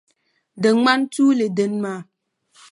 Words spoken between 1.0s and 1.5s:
tuuli